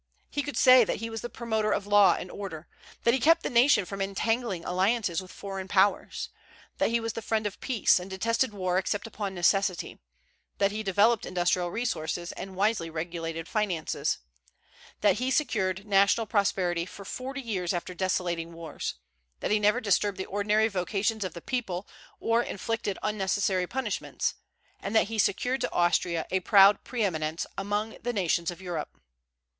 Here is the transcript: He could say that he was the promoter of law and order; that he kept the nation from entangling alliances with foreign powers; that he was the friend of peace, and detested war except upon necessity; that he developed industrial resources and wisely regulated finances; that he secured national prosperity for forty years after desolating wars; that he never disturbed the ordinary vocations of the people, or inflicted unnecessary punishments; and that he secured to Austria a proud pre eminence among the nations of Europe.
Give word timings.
He 0.31 0.41
could 0.41 0.57
say 0.57 0.83
that 0.83 0.95
he 0.95 1.11
was 1.11 1.21
the 1.21 1.29
promoter 1.29 1.71
of 1.71 1.85
law 1.85 2.15
and 2.17 2.31
order; 2.31 2.67
that 3.03 3.13
he 3.13 3.19
kept 3.19 3.43
the 3.43 3.51
nation 3.51 3.85
from 3.85 4.01
entangling 4.01 4.65
alliances 4.65 5.21
with 5.21 5.31
foreign 5.31 5.67
powers; 5.67 6.29
that 6.79 6.89
he 6.89 6.99
was 6.99 7.13
the 7.13 7.21
friend 7.21 7.45
of 7.45 7.59
peace, 7.61 7.99
and 7.99 8.09
detested 8.09 8.51
war 8.51 8.79
except 8.79 9.05
upon 9.05 9.35
necessity; 9.35 9.99
that 10.57 10.71
he 10.71 10.81
developed 10.81 11.23
industrial 11.23 11.69
resources 11.69 12.31
and 12.31 12.55
wisely 12.55 12.89
regulated 12.89 13.47
finances; 13.47 14.17
that 15.01 15.19
he 15.19 15.29
secured 15.29 15.85
national 15.85 16.25
prosperity 16.25 16.87
for 16.87 17.05
forty 17.05 17.39
years 17.39 17.71
after 17.71 17.93
desolating 17.93 18.53
wars; 18.53 18.95
that 19.39 19.51
he 19.51 19.59
never 19.59 19.79
disturbed 19.79 20.17
the 20.17 20.25
ordinary 20.25 20.67
vocations 20.67 21.23
of 21.23 21.35
the 21.35 21.41
people, 21.41 21.87
or 22.19 22.41
inflicted 22.41 22.97
unnecessary 23.03 23.67
punishments; 23.67 24.33
and 24.79 24.95
that 24.95 25.09
he 25.09 25.19
secured 25.19 25.61
to 25.61 25.71
Austria 25.71 26.25
a 26.31 26.39
proud 26.39 26.83
pre 26.83 27.03
eminence 27.03 27.45
among 27.55 27.97
the 28.01 28.13
nations 28.13 28.49
of 28.49 28.59
Europe. 28.59 28.99